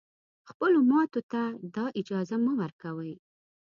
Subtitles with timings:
[0.49, 1.41] خپلو ماتو ته
[1.75, 3.13] دا اجازه مه ورکوی